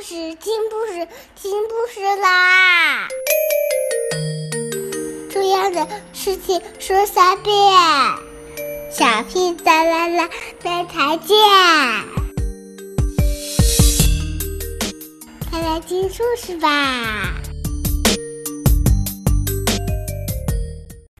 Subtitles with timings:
[0.00, 3.08] 事，听故事，听故事啦！
[5.30, 7.54] 重要的事情说三遍，
[8.92, 10.28] 小屁哒啦啦，
[10.62, 11.36] 明天见！
[15.50, 17.34] 快来听故事吧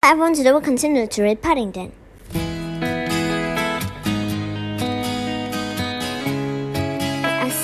[0.02, 1.90] ！Everyone, today we'll continue to read Paddington.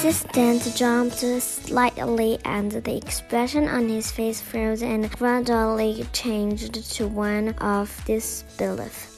[0.04, 7.48] Assistant jumped slightly and the expression on his face froze and gradually changed to one
[7.54, 9.08] of disbelief.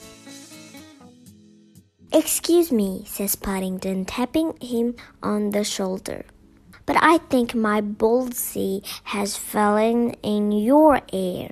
[2.12, 6.24] Excuse me, says Paddington, tapping him on the shoulder.
[6.86, 11.50] But I think my bullseye has fallen in your ear.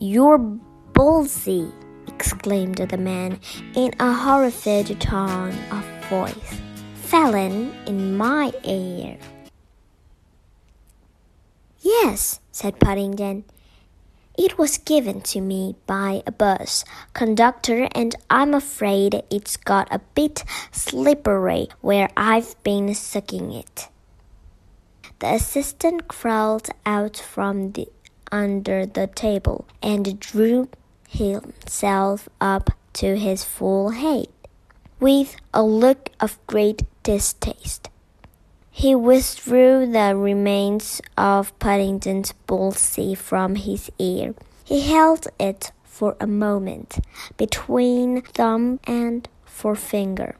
[0.00, 1.70] Your bullseye,
[2.08, 3.38] exclaimed the man
[3.76, 6.65] in a horrified tone of voice
[7.06, 9.16] fallen in my ear.
[11.80, 13.44] Yes, said Paddington.
[14.36, 20.00] It was given to me by a bus conductor, and I'm afraid it's got a
[20.16, 23.88] bit slippery where I've been sucking it.
[25.20, 27.86] The assistant crawled out from the,
[28.32, 30.68] under the table and drew
[31.08, 34.30] himself up to his full height
[34.98, 37.88] with a look of great distaste.
[38.68, 44.34] He withdrew the remains of Paddington's bullseye from his ear.
[44.64, 46.98] He held it for a moment
[47.36, 50.34] between thumb and forefinger,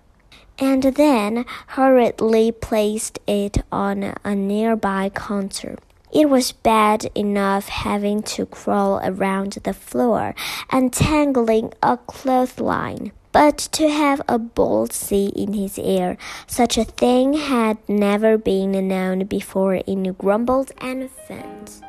[0.59, 5.79] and then hurriedly placed it on a nearby counter.
[6.13, 10.35] It was bad enough having to crawl around the floor,
[10.73, 13.13] untangling a clothesline.
[13.37, 19.27] But to have a bullseye in his ear, such a thing had never been known
[19.27, 21.83] before in Crumbold and Ferns.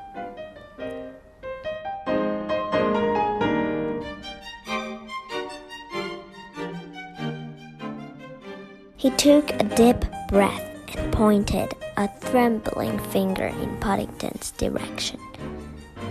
[8.98, 15.22] He took a deep breath and pointed a trembling finger in Paddington's direction.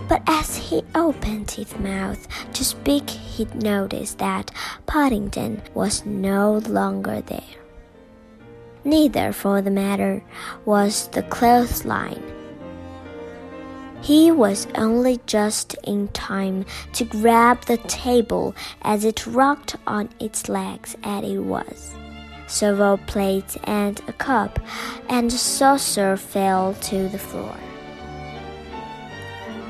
[0.07, 4.51] But as he opened his mouth to speak, he noticed that
[4.85, 7.41] Paddington was no longer there.
[8.83, 10.23] Neither, for the matter,
[10.63, 12.23] was the clothesline.
[14.01, 20.47] He was only just in time to grab the table as it rocked on its
[20.47, 21.93] legs as it was.
[22.47, 24.59] Several plates and a cup
[25.09, 27.57] and saucer fell to the floor.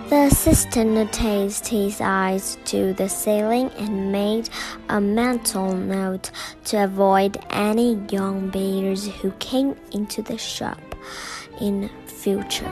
[0.09, 4.49] The assistant raised his eyes to the ceiling and made
[4.87, 6.31] a mental note
[6.65, 10.79] to avoid any young bears who came into the shop
[11.59, 12.71] in future.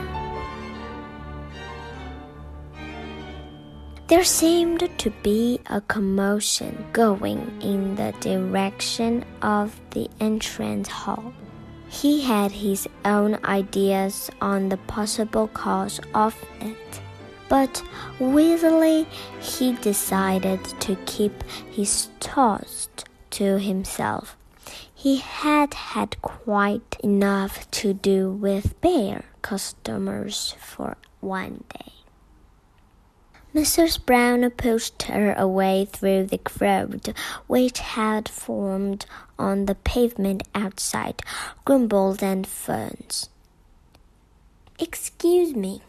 [4.08, 11.34] There seemed to be a commotion going in the direction of the entrance hall.
[11.90, 17.02] He had his own ideas on the possible cause of it
[17.48, 17.82] but
[18.18, 19.06] wisely
[19.40, 22.88] he decided to keep his thoughts
[23.30, 24.36] to himself.
[24.94, 31.92] He had had quite enough to do with bear customers for one day.
[33.54, 34.04] Mrs.
[34.04, 37.14] Brown pushed her away through the crowd
[37.46, 39.06] which had formed
[39.38, 41.22] on the pavement outside
[41.64, 43.30] Crumbold and Ferns.
[44.78, 45.80] Excuse me,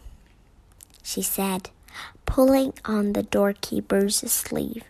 [1.08, 1.70] she said,
[2.26, 4.84] pulling on the doorkeeper's sleeve.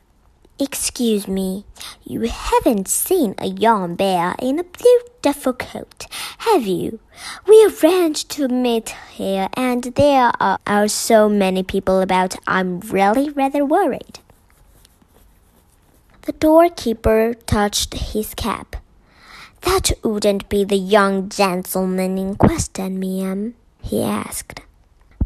[0.59, 1.65] Excuse me,
[2.03, 6.07] you haven't seen a young bear in a blue beautiful coat,
[6.39, 6.99] have you?
[7.47, 13.31] We arranged to meet here, and there are, are so many people about, I'm really
[13.31, 14.19] rather worried.
[16.23, 18.75] The doorkeeper touched his cap.
[19.63, 24.63] That wouldn't be the young gentleman in question, ma'am, he asked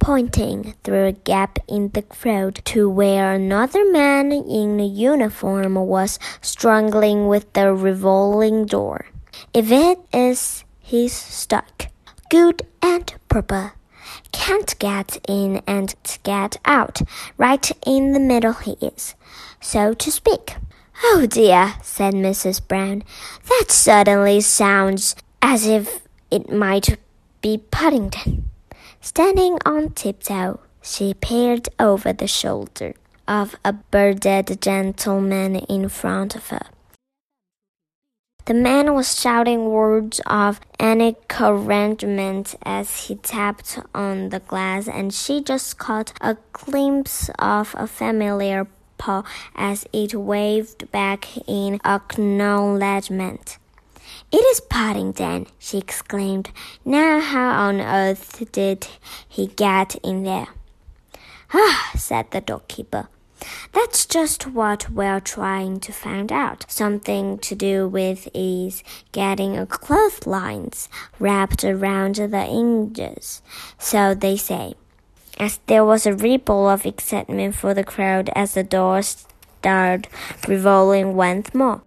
[0.03, 7.29] pointing through a gap in the crowd to where another man in uniform was struggling
[7.29, 9.07] with the revolving door.
[9.55, 11.87] If it is, he's stuck.
[12.31, 13.75] Good and proper.
[14.33, 15.95] Can't get in and
[16.25, 17.03] get out.
[17.39, 19.15] Right in the middle he is,
[19.61, 20.57] so to speak.
[21.05, 22.61] Oh dear, said Mrs.
[22.67, 23.05] Brown.
[23.49, 26.99] That certainly sounds as if it might
[27.41, 28.49] be Paddington.
[29.05, 32.95] Standing on tiptoe, she peered over the shoulder
[33.27, 36.67] of a bearded gentleman in front of her.
[38.45, 45.43] The man was shouting words of encouragement as he tapped on the glass, and she
[45.43, 48.69] just caught a glimpse of a familiar
[48.99, 49.25] paw
[49.57, 53.59] as it waved back in acknowledgement.
[54.31, 56.51] It is Paddington, she exclaimed.
[56.85, 58.87] Now, how on earth did
[59.29, 60.49] he get in there?
[61.55, 63.09] Ah, said the doorkeeper.
[63.73, 66.65] That's just what we're trying to find out.
[66.69, 68.83] Something to do with is
[69.13, 70.89] getting a clotheslines
[71.19, 73.43] wrapped around the hinges,
[73.79, 74.75] so they say.
[75.39, 80.09] As there was a ripple of excitement for the crowd as the door started
[80.47, 81.83] revolving once more.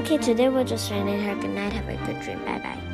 [0.00, 1.34] Okay, today we're just ending here.
[1.34, 1.74] Good night.
[1.74, 2.42] Have a good dream.
[2.46, 2.89] Bye bye.